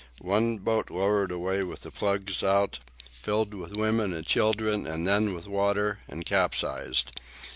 [0.23, 5.35] One boat lowered away with the plugs out, filled with women and children and then
[5.35, 7.11] with water, and capsized.